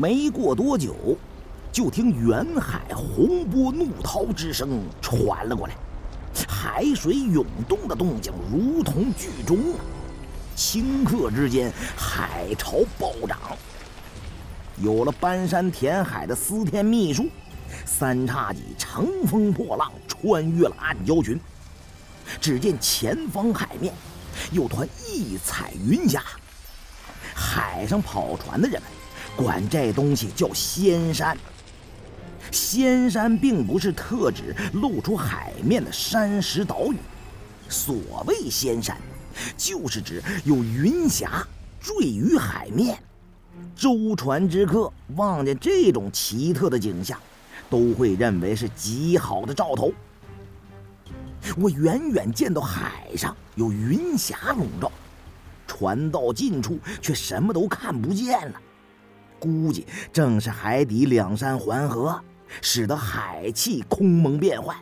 [0.00, 0.94] 没过多久，
[1.72, 5.74] 就听远海洪波怒涛之声传了过来，
[6.46, 9.82] 海水涌动的动静如同剧中啊！
[10.56, 13.36] 顷刻之间，海潮暴涨。
[14.80, 17.26] 有了搬山填海的司天秘术，
[17.84, 21.40] 三叉戟乘风破浪，穿越了暗礁群。
[22.40, 23.92] 只见前方海面
[24.52, 26.22] 有团异彩云霞，
[27.34, 28.90] 海上跑船的人们
[29.38, 31.38] 管这东西叫仙山。
[32.50, 36.96] 仙山并不是特指露出海面的山石岛屿，
[37.68, 37.94] 所
[38.26, 38.98] 谓仙山，
[39.56, 41.46] 就是指有云霞
[41.80, 42.98] 坠于海面。
[43.76, 47.16] 舟船之客望见这种奇特的景象，
[47.70, 49.92] 都会认为是极好的兆头。
[51.56, 54.90] 我远远见到海上有云霞笼罩，
[55.66, 58.60] 船到近处却什么都看不见了。
[59.38, 62.20] 估计正是海底两山环合，
[62.60, 64.76] 使得海气空蒙变幻。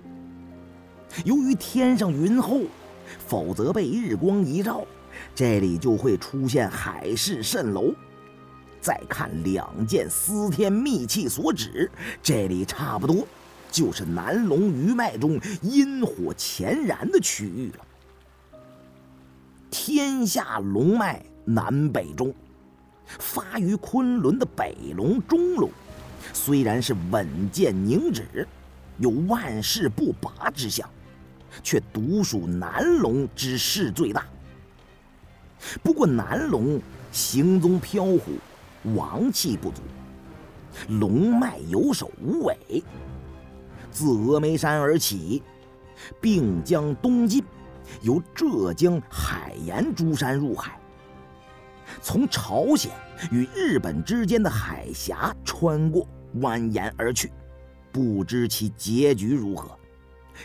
[1.24, 2.60] 由于天上云厚，
[3.26, 4.84] 否则被日光一照，
[5.34, 7.94] 这里就会出现海市蜃楼。
[8.80, 11.90] 再看两件司天秘器所指，
[12.22, 13.26] 这里差不多。
[13.68, 17.84] 就是南龙余脉中阴火潜然的区域了。
[19.70, 22.32] 天下龙脉南北中，
[23.06, 25.70] 发于昆仑的北龙、中龙，
[26.32, 28.46] 虽然是稳健凝止，
[28.98, 30.88] 有万世不拔之象，
[31.62, 34.26] 却独属南龙之势最大。
[35.82, 36.80] 不过南龙
[37.12, 38.20] 行踪飘忽，
[38.94, 39.80] 王气不足，
[41.00, 42.82] 龙脉有首无尾。
[43.90, 45.42] 自峨眉山而起，
[46.20, 47.42] 并将东进，
[48.02, 50.78] 由浙江海盐诸山入海，
[52.00, 52.90] 从朝鲜
[53.30, 57.32] 与日本之间的海峡穿过，蜿蜒而去。
[57.92, 59.70] 不知其结局如何，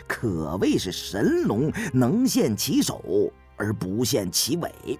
[0.06, 4.98] 可谓是神龙能现其首而不现其尾。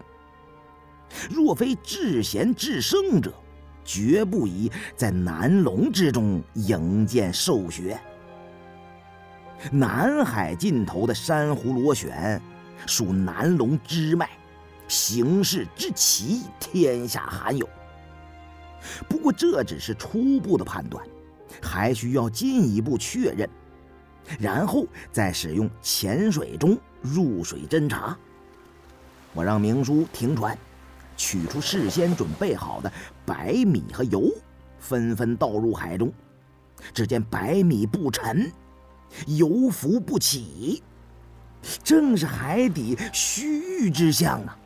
[1.31, 3.33] 若非至贤至圣者，
[3.85, 7.99] 绝不宜在南龙之中营建兽穴。
[9.71, 12.41] 南海尽头的珊瑚螺旋，
[12.87, 14.29] 属南龙支脉，
[14.93, 17.67] 形势之奇，天下罕有。
[19.09, 21.03] 不过这只是初步的判断，
[21.63, 23.49] 还需要进一步确认，
[24.39, 28.15] 然后再使用潜水钟入水侦查。
[29.33, 30.59] 我让明叔停船，
[31.17, 32.93] 取出事先准备好的
[33.25, 34.29] 白米和油，
[34.79, 36.13] 纷纷倒入海中。
[36.93, 38.53] 只见白米不沉。
[39.27, 40.83] 油浮不起，
[41.83, 44.59] 正是海底虚域之象啊！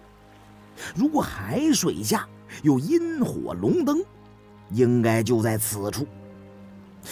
[0.94, 2.28] 如果海水下
[2.62, 4.04] 有阴火龙灯，
[4.70, 6.06] 应该就在此处。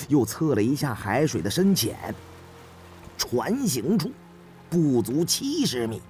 [0.09, 2.15] 又测了一下海水的深浅，
[3.17, 4.11] 船行处
[4.69, 6.03] 不足七十米，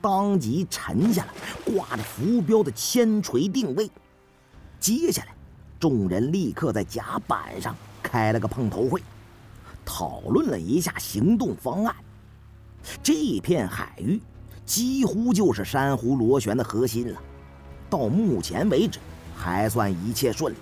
[0.00, 1.32] 当即沉下来，
[1.72, 3.90] 挂着浮标的铅锤定位。
[4.80, 5.34] 接下来，
[5.78, 9.02] 众人立刻在甲板上开了个碰头会。
[9.84, 11.94] 讨论了一下行动方案，
[13.02, 14.20] 这片海域
[14.64, 17.20] 几乎就是珊瑚螺旋的核心了。
[17.90, 18.98] 到目前为止
[19.34, 20.56] 还算一切顺利，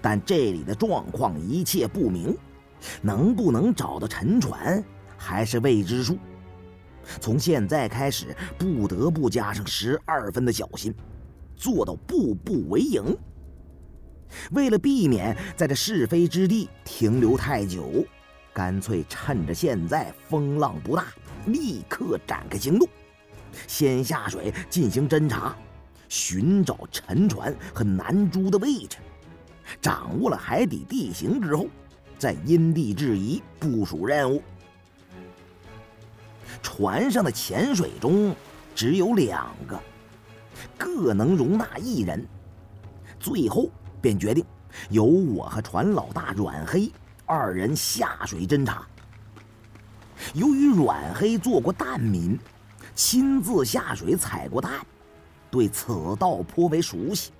[0.00, 2.36] 但这里的状况一切不明，
[3.02, 4.82] 能不能找到沉船
[5.16, 6.18] 还是未知数。
[7.20, 10.94] 从现在开始，不得不加上十二分的小心，
[11.56, 13.16] 做到步步为营。
[14.52, 18.04] 为了避免在这是非之地停留太久。
[18.52, 21.04] 干脆趁着现在风浪不大，
[21.44, 22.88] 立刻展开行动，
[23.66, 25.56] 先下水进行侦查，
[26.08, 28.98] 寻找沉船和南珠的位置。
[29.80, 31.66] 掌握了海底地形之后，
[32.18, 34.42] 再因地制宜部署任务。
[36.62, 38.34] 船上的潜水钟
[38.74, 39.80] 只有两个，
[40.78, 42.24] 各能容纳一人。
[43.18, 43.68] 最后
[44.00, 44.44] 便决定
[44.90, 46.90] 由我和船老大阮黑。
[47.24, 48.86] 二人下水侦查。
[50.32, 52.38] 由于阮黑做过蛋民，
[52.96, 54.84] 亲自下水采过蛋，
[55.50, 57.30] 对此道颇为熟悉，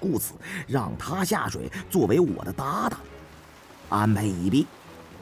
[0.00, 0.34] 故此
[0.66, 2.98] 让他下水作为我的搭档。
[3.88, 4.66] 安排已毕，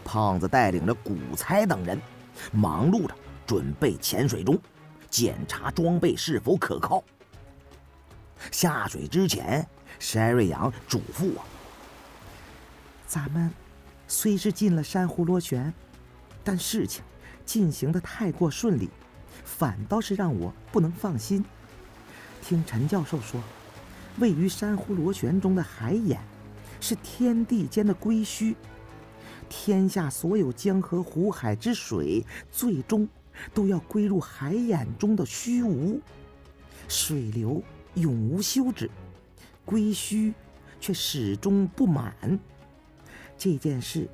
[0.02, 2.00] 胖子带领着古猜等人，
[2.50, 3.14] 忙碌着
[3.46, 4.58] 准备潜水中，
[5.10, 7.04] 检查装备是否可靠。
[8.50, 9.68] 下水之前，
[9.98, 11.44] 山瑞阳嘱咐我
[13.06, 13.52] ：“咱们。”
[14.08, 15.74] 虽是进了珊瑚螺旋，
[16.44, 17.02] 但事情
[17.44, 18.88] 进行的太过顺利，
[19.44, 21.44] 反倒是让我不能放心。
[22.42, 23.42] 听陈教授说，
[24.18, 26.20] 位于珊瑚螺旋中的海眼
[26.80, 28.54] 是天地间的归墟。
[29.48, 33.08] 天下所有江河湖海之水，最终
[33.54, 36.00] 都要归入海眼中的虚无。
[36.88, 37.62] 水流
[37.94, 38.90] 永无休止，
[39.64, 40.32] 归墟
[40.80, 42.14] 却始终不满。
[43.38, 44.08] 这件事，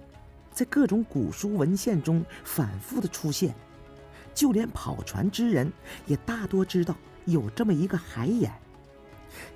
[0.53, 3.55] 在各种古书文献中反复的出现，
[4.35, 5.73] 就连跑船之人
[6.07, 6.97] 也大多知道
[7.27, 8.53] 有这么一个海眼。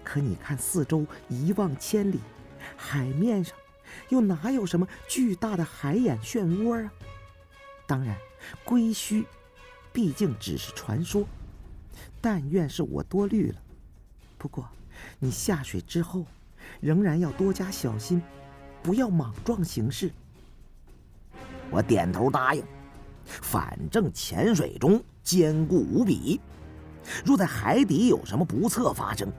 [0.03, 2.21] 可你看四周一望千里，
[2.77, 3.57] 海面上。
[4.09, 6.93] 又哪有什么巨大的海眼漩涡啊？
[7.87, 8.17] 当然，
[8.65, 9.25] 龟墟
[9.93, 11.25] 毕竟只是传说，
[12.21, 13.63] 但愿是我多虑了。
[14.37, 14.69] 不过，
[15.21, 16.27] 你下水之后，
[16.81, 18.21] 仍然要多加小心，
[18.83, 20.11] 不要莽撞行事。
[21.71, 22.65] 我点头答应。
[23.27, 26.41] 反正潜水中坚固无比，
[27.25, 29.31] 若在海底有什么不测发生，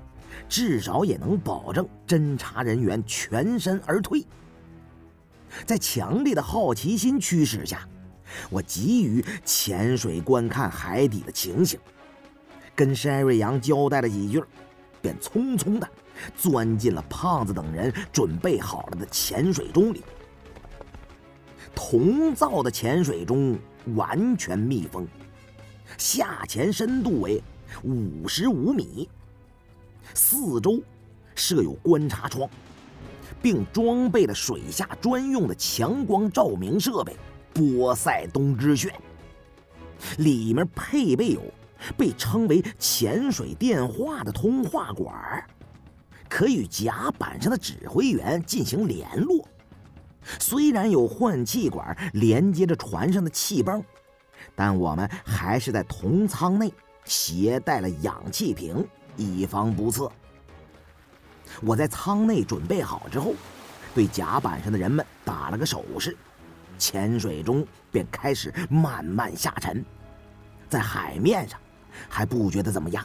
[0.47, 4.25] 至少也能保证侦查人员全身而退。
[5.65, 7.87] 在强烈的好奇心驱使下，
[8.49, 11.79] 我急于潜水观看海底的情形，
[12.75, 14.43] 跟山瑞阳交代了几句，
[15.01, 15.89] 便匆匆地
[16.35, 20.03] 钻进了胖子等人准备好了的潜水钟里。
[21.73, 23.57] 铜造的潜水钟
[23.95, 25.07] 完全密封，
[25.97, 27.41] 下潜深度为
[27.83, 29.09] 五十五米，
[30.13, 30.81] 四周
[31.35, 32.49] 设有观察窗。
[33.39, 37.15] 并装备了水下专用的强光照明设备——
[37.53, 38.91] 波塞冬之炫，
[40.17, 41.41] 里面配备有
[41.95, 45.43] 被称为潜水电话的通话管，
[46.27, 49.47] 可与甲板上的指挥员进行联络。
[50.39, 53.83] 虽然有换气管连接着船上的气泵，
[54.55, 56.73] 但我们还是在同舱内
[57.05, 58.85] 携带了氧气瓶，
[59.15, 60.11] 以防不测。
[61.61, 63.33] 我在舱内准备好之后，
[63.95, 66.15] 对甲板上的人们打了个手势，
[66.77, 69.83] 潜水钟便开始慢慢下沉。
[70.69, 71.57] 在海面上
[72.09, 73.03] 还不觉得怎么样，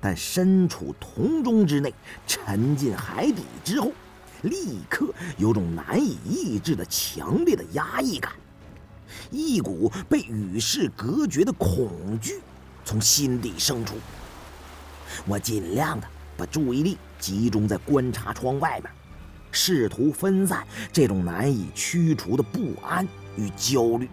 [0.00, 1.94] 但身处铜钟之内，
[2.26, 3.92] 沉进海底之后，
[4.42, 8.32] 立刻有种难以抑制的强烈的压抑感，
[9.30, 12.40] 一股被与世隔绝的恐惧
[12.84, 13.96] 从心底生出。
[15.26, 16.06] 我尽量的
[16.36, 16.98] 把注意力。
[17.20, 18.88] 集中在观察窗外面，
[19.50, 23.04] 试图分散这种难以驱除的不安
[23.36, 24.08] 与焦虑。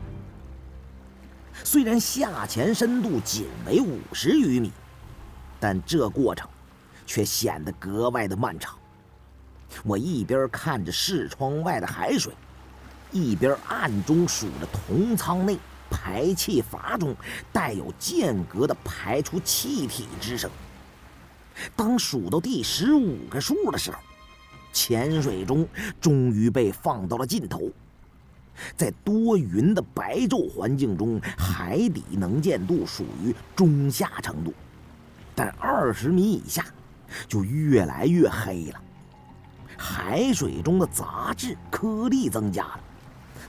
[1.64, 4.72] 虽然下潜深度仅为五十余米，
[5.60, 6.50] 但这过程
[7.06, 8.76] 却显得格外的漫长。
[9.84, 12.34] 我一边看着视窗外的海水，
[13.12, 15.58] 一边暗中数着铜舱内
[15.90, 17.16] 排气阀中
[17.52, 20.50] 带有间隔的排出气体之声。
[21.76, 23.98] 当数到第十五个数的时候，
[24.74, 25.68] 潜水钟
[26.02, 27.70] 终于被放到了尽头。
[28.76, 34.54] 在多云的白昼环境中，海底能见度属于中下程度，
[35.36, 36.66] 但二十米以下
[37.28, 38.82] 就越来越黑了。
[39.78, 42.80] 海水中的杂质颗粒增加了，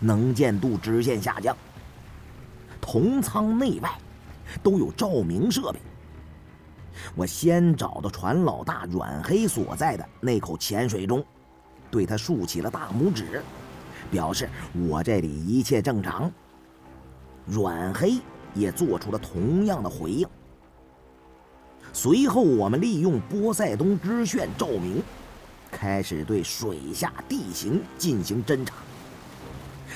[0.00, 1.56] 能见度直线下降。
[2.81, 3.90] 同舱内外
[4.62, 5.81] 都有照明设备。
[7.14, 11.25] 我先找到船老大阮黑所在的那口潜水钟，
[11.90, 13.42] 对他竖起了大拇指，
[14.11, 14.49] 表示
[14.88, 16.30] 我这里一切正常。
[17.45, 18.14] 阮黑
[18.54, 20.26] 也做出了同样的回应。
[21.92, 25.02] 随后，我们利用波塞冬之炫照明，
[25.76, 28.76] 开始对水下地形进行侦查，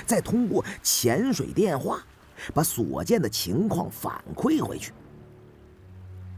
[0.04, 2.04] 再通过潜水电话
[2.52, 4.92] 把所见的情况反馈回去。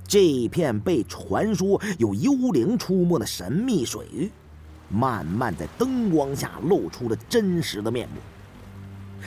[0.07, 4.31] 这片被传说有幽灵出没的神秘水域，
[4.89, 8.21] 慢慢在灯光下露出了真实的面目。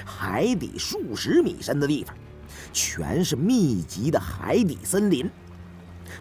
[0.05, 2.15] 海底数十米深的地方，
[2.71, 5.29] 全是密集的海底森林，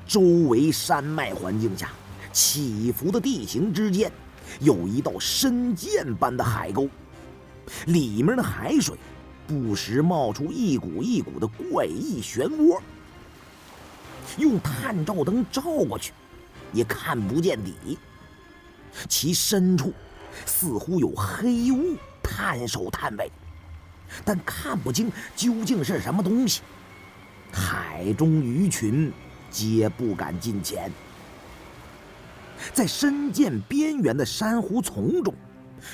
[0.04, 1.90] 周围山脉环境下
[2.34, 4.10] 起伏的地形之间，
[4.58, 6.88] 有一道深涧般的海沟，
[7.86, 8.96] 里面的海水
[9.46, 12.80] 不时冒出一股一股的怪异漩涡。
[14.36, 16.12] 用探照灯照过去，
[16.72, 17.96] 也看不见底。
[19.08, 19.92] 其深处
[20.44, 23.30] 似乎有黑雾探首探尾，
[24.24, 26.62] 但看不清究竟是什么东西。
[27.52, 29.12] 海中鱼群
[29.52, 30.90] 皆不敢近前。
[32.72, 35.34] 在深涧边缘的珊瑚丛中，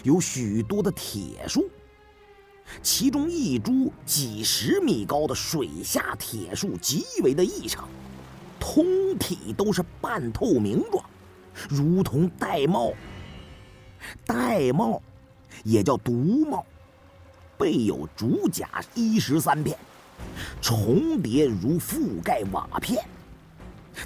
[0.02, 1.68] 有许多的铁树，
[2.82, 7.88] 其中一株几十米高的水下铁树极为的异常。
[8.58, 11.04] 通体都是半透明状，
[11.68, 12.94] 如同玳瑁。
[14.26, 15.00] 玳瑁
[15.64, 16.62] 也叫独瑁，
[17.58, 19.76] 背有竹甲一十三片，
[20.60, 23.02] 重叠如覆盖瓦片，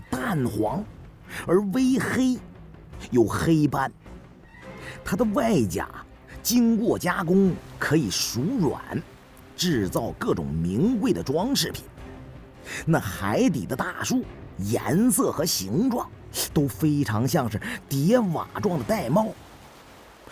[0.08, 0.84] 淡黄
[1.46, 2.38] 而微黑，
[3.10, 3.90] 有黑斑。
[5.04, 5.88] 它的外甲
[6.42, 9.02] 经过加工，可以熟软，
[9.56, 11.84] 制造各种名贵的装饰品。
[12.86, 14.24] 那海底的大树，
[14.58, 16.08] 颜色和形状
[16.52, 19.32] 都非常像是叠瓦状的玳瑁。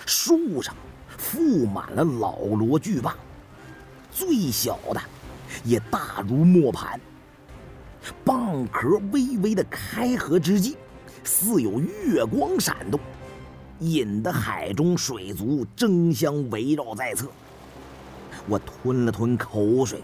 [0.05, 0.75] 树上
[1.19, 3.13] 覆满了老罗巨蚌，
[4.11, 5.01] 最小的
[5.63, 7.01] 也大如磨盘。
[8.25, 10.77] 蚌壳微微的开合之际，
[11.25, 13.01] 似有月光闪动，
[13.81, 17.29] 引得海中水族争相围绕在侧。
[18.49, 20.01] 我吞了吞口水。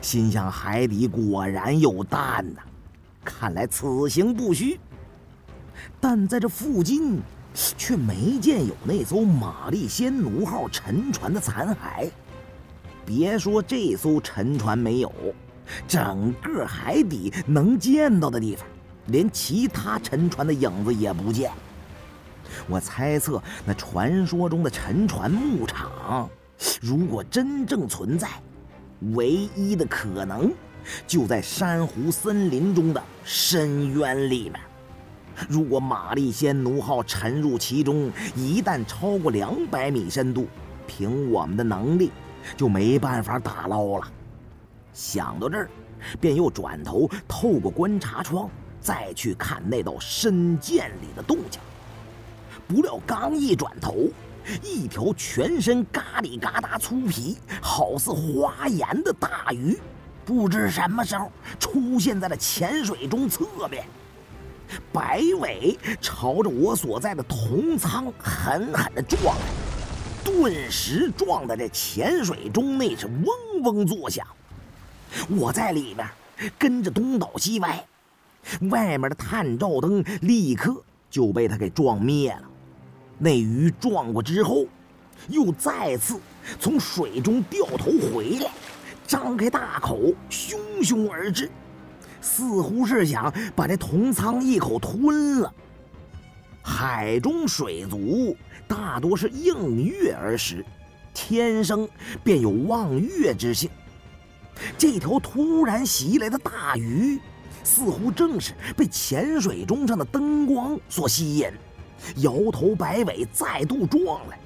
[0.00, 2.60] 心想：海底果然有蛋呐，
[3.24, 4.80] 看来此行不虚。
[6.00, 7.20] 但在这附近，
[7.54, 12.08] 却没见有那艘玛丽仙奴号沉船的残骸。
[13.04, 15.12] 别说这艘沉船没有，
[15.86, 18.66] 整个海底能见到的地方，
[19.06, 21.50] 连其他沉船的影子也不见。
[22.68, 26.28] 我猜测，那传说中的沉船牧场，
[26.80, 28.28] 如果真正存在，
[29.14, 30.52] 唯一的可能，
[31.06, 34.54] 就在珊瑚森林中的深渊里面。
[35.48, 40.46] 如果玛丽仙奴号沉入其中，一旦超过两百米深度，
[40.86, 42.10] 凭我们的能力，
[42.56, 44.08] 就没办法打捞了。
[44.94, 45.68] 想到这儿，
[46.18, 48.48] 便又转头透过观察窗，
[48.86, 51.60] 再去看那道深涧里的动静。
[52.68, 54.08] 不料刚一转头，
[54.62, 59.76] 一条全身嘎里嘎达粗皮、好似花岩的大鱼，
[60.24, 63.84] 不知什么时候出现在了浅水中侧面，
[64.92, 69.42] 摆尾朝着我所在的铜舱狠狠地撞来，
[70.24, 74.24] 顿时撞得这浅水中那是嗡嗡作响。
[75.28, 76.08] 我在里面
[76.56, 77.84] 跟着东倒西歪，
[78.70, 82.42] 外面的探照灯立刻就被他给撞灭了。
[83.18, 84.66] 那鱼撞过之后，
[85.28, 86.18] 又再次
[86.60, 88.50] 从水中掉头回来，
[89.06, 89.98] 张开大口，
[90.30, 91.50] 汹汹而至，
[92.20, 95.52] 似乎是想把这铜仓一口吞了。
[96.62, 98.36] 海中水族
[98.68, 100.64] 大多是应月而食，
[101.14, 101.88] 天生
[102.22, 103.70] 便有望月之性。
[104.76, 107.18] 这条突然袭来的大鱼，
[107.66, 111.50] 似乎正是被浅水中上的灯光所吸引。
[112.18, 114.38] 摇头摆尾，再度撞来。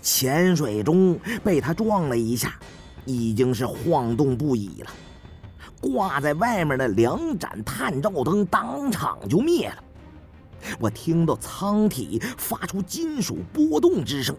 [0.00, 2.58] 潜水中被他撞了一下，
[3.04, 4.90] 已经是晃动不已了。
[5.80, 9.84] 挂在外面的两盏探照灯当场就灭了。
[10.80, 14.34] 我听到舱体发出金属波动之声，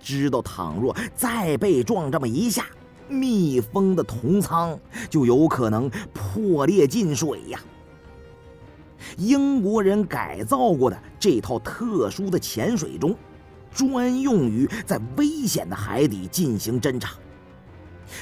[0.00, 2.66] 知道倘若再被撞这么一下，
[3.08, 7.60] 密封的铜舱就有可能破裂进水呀。
[9.16, 13.14] 英国人改造过的这套特殊的潜水钟，
[13.70, 17.14] 专用于在危险的海底进行侦查。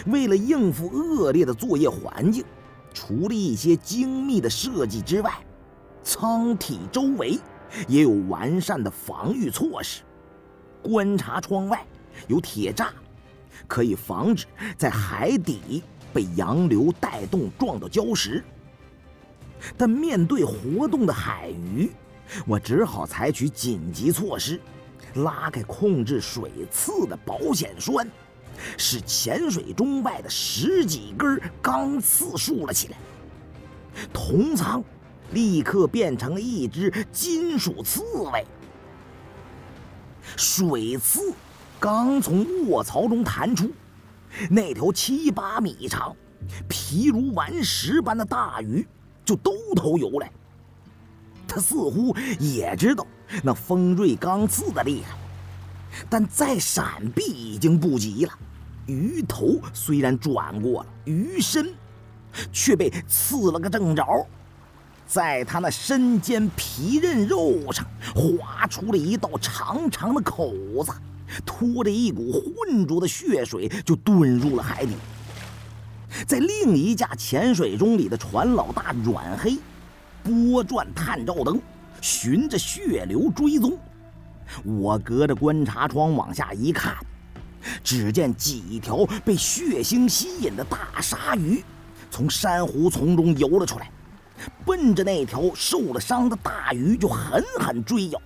[0.07, 2.45] 为了应付恶劣的作业环境，
[2.93, 5.33] 除了一些精密的设计之外，
[6.03, 7.39] 舱体周围
[7.89, 10.03] 也有完善的防御措施。
[10.83, 11.87] 观察窗外
[12.29, 12.89] 有铁栅，
[13.67, 14.47] 可以防止
[14.77, 15.83] 在海底
[16.13, 18.43] 被洋流带动撞到礁石。
[19.77, 21.91] 但面对活动的海鱼，
[22.47, 24.61] 我只好采取紧急措施，
[25.15, 28.07] 拉开控制水刺的保险栓，
[28.77, 32.99] 使潜水钟外的十几根钢刺竖了起来。
[34.13, 34.83] 铜舱
[35.31, 38.45] 立刻变成了一只金属刺猬。
[40.37, 41.33] 水刺
[41.85, 43.71] 刚从卧槽中弹出，
[44.49, 46.17] 那条七八米长、
[46.67, 48.89] 皮如顽石般的大鱼。
[49.23, 50.33] 就兜头游来，
[51.47, 53.07] 他似乎也知道
[53.43, 55.15] 那锋锐钢刺的厉害，
[56.09, 58.33] 但再闪避已经不及了。
[58.87, 61.75] 鱼头虽然转过了，鱼身
[62.51, 64.27] 却被刺了个正着，
[65.07, 70.51] 在他那身间皮韧肉上划出了一道长长的口
[70.83, 70.93] 子，
[71.45, 74.95] 拖着一股浑浊的血水就遁入了海底。
[76.27, 79.59] 在另一架潜水钟里的船老大阮黑，
[80.23, 81.61] 拨转探照灯，
[82.01, 83.77] 循着血流追踪。
[84.63, 86.95] 我隔着观察窗往下一看，
[87.83, 91.65] 只见几条被血腥吸引的大鲨鱼，
[92.11, 93.91] 从珊瑚丛中游了出来，
[94.65, 98.21] 奔着那条受了伤的大鱼就狠狠追咬。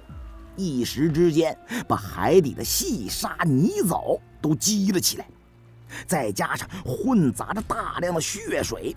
[0.59, 5.25] 一时之间把海底的细沙泥藻都激了起来，
[6.07, 8.95] 再加上混杂着大量的血水，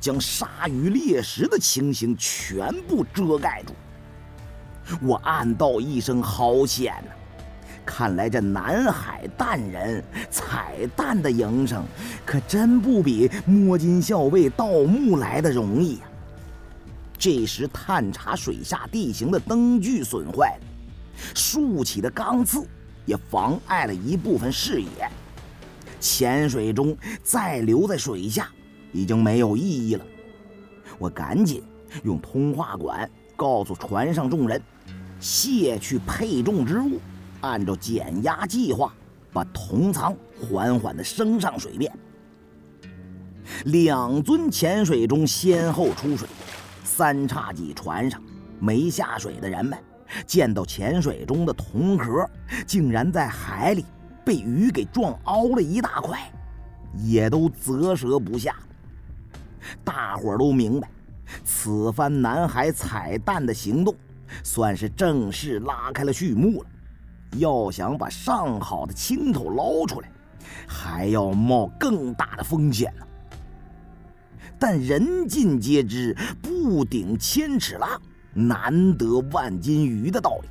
[0.00, 3.72] 将鲨鱼猎食的情形全部遮盖住。
[5.00, 7.12] 我暗道一声好险呐！
[7.86, 11.84] 看来这南海蛋人彩蛋的营生，
[12.26, 16.06] 可真不比摸金校尉盗墓来的容易呀。
[17.16, 20.64] 这时探查水下地形的灯具损坏了，
[21.34, 22.66] 竖起的钢刺
[23.06, 24.88] 也妨碍了一部分视野。
[26.00, 28.48] 潜水中再留在水下
[28.92, 30.04] 已经没有意义了。
[30.98, 31.62] 我赶紧
[32.02, 34.60] 用通话管告诉船上众人，
[35.18, 37.00] 卸去配重之物。
[37.40, 38.94] 按照减压计划，
[39.32, 41.92] 把铜舱缓缓地升上水面。
[43.64, 46.26] 两尊潜水钟先后出水，
[46.84, 48.22] 三叉戟船上
[48.58, 49.78] 没下水的人们
[50.26, 52.28] 见到潜水中的铜壳
[52.66, 53.84] 竟然在海里
[54.24, 56.30] 被鱼给撞凹了一大块，
[57.02, 58.54] 也都啧舌不下。
[59.82, 60.88] 大伙儿都明白，
[61.44, 63.94] 此番南海采蛋的行动
[64.42, 66.68] 算是正式拉开了序幕了。
[67.36, 70.08] 要想把上好的青头捞出来，
[70.68, 73.06] 还要冒更大的风险呢。
[74.58, 78.00] 但人尽皆知“不顶千尺浪，
[78.34, 80.48] 难得万金鱼”的道理。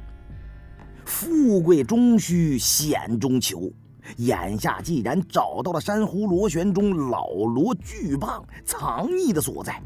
[1.06, 3.72] 富贵终须险中求，
[4.18, 9.82] 眼下既然找到了珊瑚螺旋中老螺巨蚌藏匿的所在，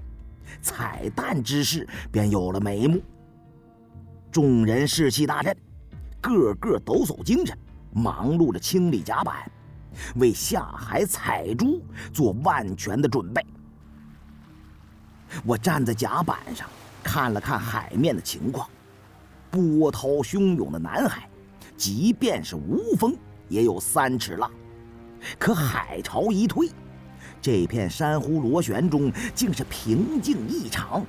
[0.61, 3.01] 采蛋之事便有了眉目。
[4.31, 5.55] 众人士气大振。
[6.19, 7.57] 个个抖擞精神，
[7.93, 9.49] 忙碌着清理甲板，
[10.15, 13.45] 为下海采珠做万全的准备。
[15.45, 16.67] 我站在甲板上，
[17.07, 18.69] 看了看海面的情况，
[19.49, 21.29] 波涛汹涌的南海，
[21.77, 23.15] 即便是无风，
[23.47, 24.51] 也有三尺浪。
[25.39, 26.69] 可海潮一退，
[27.41, 31.05] 这片珊瑚螺旋中竟是平静异常。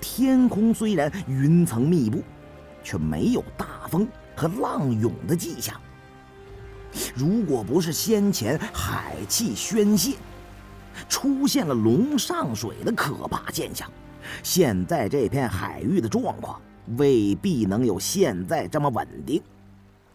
[0.00, 2.22] 天空虽然云层密布，
[2.84, 4.06] 却没有大风。
[4.38, 5.74] 和浪涌的迹象。
[7.16, 10.14] 如果不是先前海气宣泄，
[11.08, 13.90] 出现了龙上水的可怕现象，
[14.42, 16.60] 现在这片海域的状况
[16.96, 19.42] 未必能有现在这么稳定。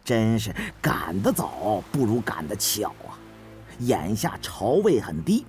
[0.04, 3.16] 真是赶得早不如赶得巧啊！
[3.80, 5.46] 眼下潮位很低，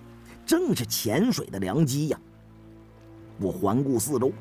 [0.46, 2.18] 正是潜水的良机呀。
[3.38, 4.32] 我环顾四周。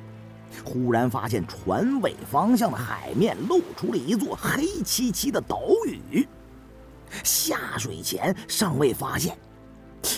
[0.64, 6.28] 忽然发现船尾方向的海面露出了一座黑漆漆的岛屿。
[7.24, 9.36] 下水前尚未发现，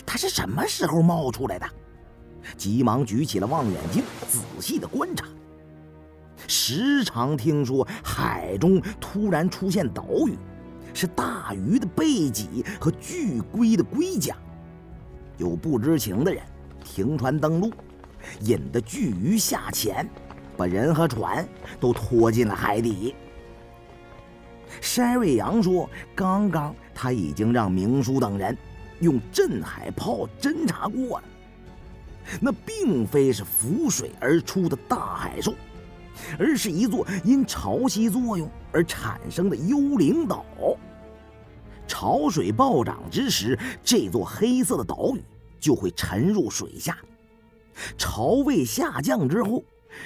[0.05, 1.65] 它是什么时候冒出来的？
[2.57, 5.25] 急忙举起了望远镜，仔细的观察。
[6.47, 10.37] 时常听说海中突然出现岛屿，
[10.93, 14.35] 是大鱼的背脊和巨龟的龟甲。
[15.37, 16.43] 有不知情的人
[16.83, 17.71] 停船登陆，
[18.41, 20.07] 引得巨鱼下潜。
[20.57, 21.45] 把人和船
[21.81, 23.13] 都拖进了海底。
[24.79, 28.57] 山瑞阳说：“刚刚他已经让明叔等人
[29.01, 31.23] 用镇海炮侦查过了，
[32.41, 35.53] 那并非是浮水而出的大海兽，
[36.39, 40.45] 而是一座因潮汐作用而产生的幽灵岛。
[41.87, 45.21] 潮水暴涨之时，这座黑色的岛屿
[45.59, 46.93] 就会沉入水下；
[47.97, 49.63] 潮位下降之后。”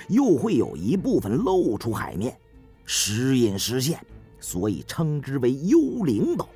[0.07, 2.37] 又会有一部分露出海面，
[2.85, 3.99] 时隐时现，
[4.39, 6.47] 所以称之为幽灵岛。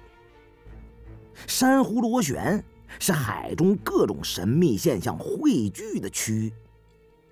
[1.48, 2.64] 珊瑚螺旋
[3.00, 6.54] 是海中各种神秘现象汇聚的区域，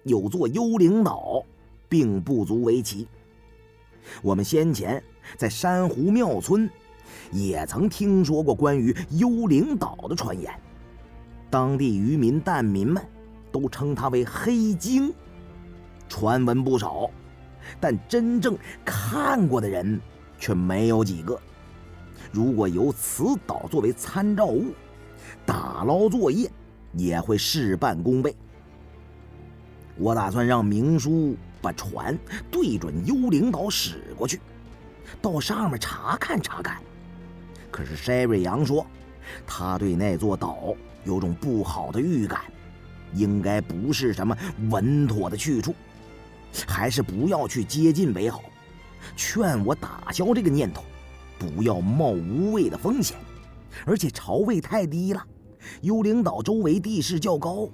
[0.04, 1.44] 有座幽灵岛，
[1.88, 3.08] 并不足为奇。
[4.22, 5.02] 我们先前
[5.38, 6.70] 在珊瑚庙村，
[7.32, 10.52] 也曾听说过关于幽灵岛的传言，
[11.50, 13.04] 当地渔民、蛋民们
[13.52, 15.14] 都称它为黑鲸。
[16.10, 17.10] 传闻不少，
[17.80, 20.02] 但真正看过的人
[20.38, 21.40] 却没有几个。
[22.32, 24.74] 如果由此岛作为参照物，
[25.52, 26.50] 打捞作业
[26.94, 28.34] 也会事半功倍。
[29.98, 32.18] 我打算让明叔把船
[32.50, 34.40] 对准幽灵岛驶过去，
[35.22, 36.82] 到上面查看查看。
[37.70, 38.88] 可是筛瑞阳说，
[39.46, 42.44] 他对那座岛有种不好的预感，
[43.14, 44.34] 应该不是什么
[44.70, 45.76] 稳妥的去处。
[46.66, 48.42] 还是不要去接近为好，
[49.18, 50.82] 劝我打消这个念头，
[51.38, 53.18] 不要冒无谓的风险。
[53.86, 55.26] 而且潮位太低了，
[55.82, 57.68] 幽灵岛周围地势较高，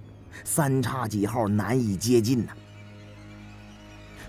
[0.44, 2.46] 三叉戟号难以接近。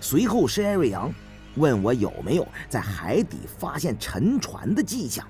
[0.01, 1.13] 随后，施艾瑞阳
[1.55, 5.27] 问我有没有在海底发现沉船的迹象。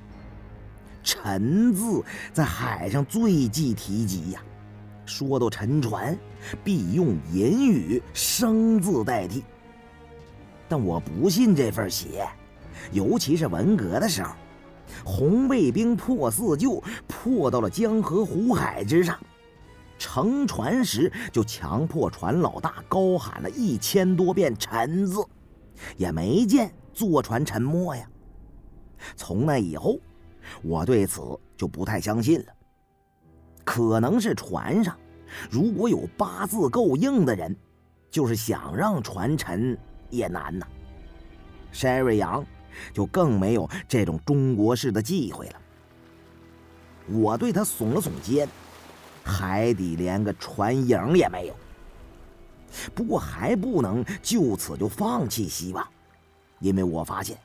[1.04, 4.42] 沉字在海上最忌提及呀，
[5.06, 6.16] 说到沉船，
[6.64, 9.44] 必用隐语生字代替。
[10.68, 12.28] 但我不信这份邪，
[12.92, 14.36] 尤其是文革的时候，
[15.04, 19.20] 红卫兵破四旧，破到了江河湖海之上，
[19.98, 25.22] 乘船时就强迫船老大高喊了一千多遍“沉”字，
[25.98, 28.10] 也没见坐船沉没呀。
[29.16, 30.00] 从那以后。
[30.64, 31.22] 我对此
[31.56, 32.46] 就不太相信了。
[33.64, 34.98] 可能是船上
[35.48, 37.56] 如果有八字够硬的人，
[38.10, 39.78] 就是想让船沉
[40.10, 40.66] 也难呐。
[41.72, 42.44] 山瑞阳
[42.94, 45.56] 就更没有这种中国式的忌讳了。
[47.08, 48.48] 我对他耸了耸肩，
[49.24, 51.56] 海底连个船影也没有。
[52.94, 55.88] 不过还不能就此就放弃希望，
[56.60, 57.38] 因为我发现。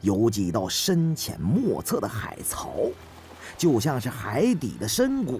[0.00, 2.74] 有几道深浅莫测的海槽，
[3.58, 5.38] 就像是海底的深谷。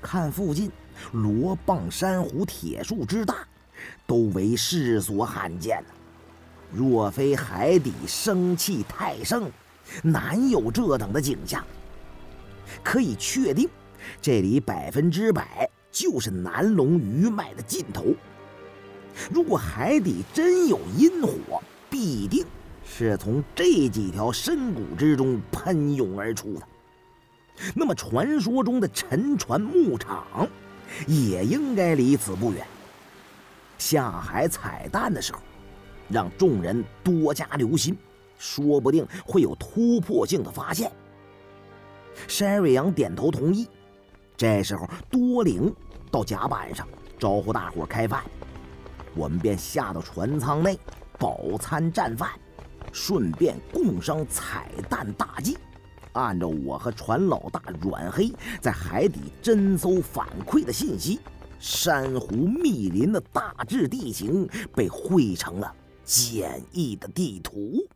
[0.00, 0.70] 看附近
[1.10, 3.38] 罗蚌、珊瑚、铁树之大，
[4.06, 5.82] 都为世所罕见
[6.72, 9.50] 若非海底生气太盛，
[10.02, 11.64] 难有这等的景象。
[12.82, 13.68] 可以确定，
[14.20, 18.06] 这里百分之百就是南龙鱼脉的尽头。
[19.32, 22.44] 如果海底真有阴火，必定。
[22.88, 26.62] 是从这几条深谷之中喷涌而出的。
[27.74, 30.48] 那么，传说中的沉船牧场
[31.06, 32.64] 也应该离此不远。
[33.76, 35.40] 下海采蛋的时候，
[36.08, 37.96] 让众人多加留心，
[38.38, 40.90] 说不定会有突破性的发现。
[42.28, 43.68] 山瑞阳点头同意。
[44.36, 45.74] 这时候，多灵
[46.10, 46.86] 到甲板上
[47.18, 48.22] 招呼大伙开饭，
[49.14, 50.78] 我们便下到船舱内
[51.18, 52.30] 饱餐战饭。
[52.92, 55.58] 顺便共商彩蛋大计，
[56.12, 61.20] 按照我和船老大阮黑在海底侦搜反馈的信息，
[61.58, 65.74] 珊瑚密林的大致地形被绘成了
[66.06, 67.88] 简易的地图。